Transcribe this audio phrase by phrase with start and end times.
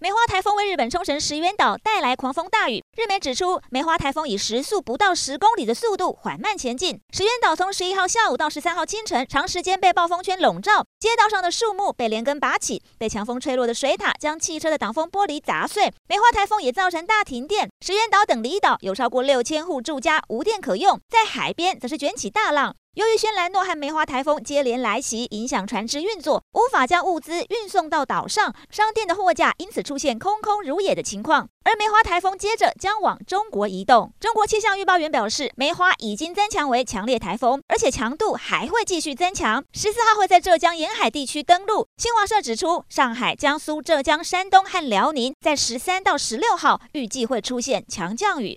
[0.00, 2.84] 梅花台风为日本冲绳石垣岛带来狂风大雨。
[2.96, 7.00] 日媒指出，梅花台风以时速不到十公里的速度缓慢前进。
[7.12, 15.92] 石垣岛从十一号下午到十三号清晨，长时间被暴风圈笼罩，街道上的树木被连根拔起，被强风吹落的水塔将汽车的挡风玻璃砸碎。
[16.08, 22.72] 梅花台风也造成大停电，石垣岛等离岛有超过六千户住家无电可用，在海边则是卷起大浪。
[22.98, 31.48] 由于轩岚诺和梅花台风接连来袭，影响船只运作，无法将物资运送到岛上，商店的货架因此出现空空如也的情况。
[31.62, 34.12] 而梅花台风接着将往中国移动。
[34.18, 39.62] 中国气象预报员表示，梅花已经增强为强烈台风，而且强度还会继续增强。
[39.72, 41.86] 十四号会在浙江沿海地区登陆。
[41.98, 48.56] 新华社指出，上海、江苏、浙江、山东和辽宁在十三到十六号预计会出现强降雨。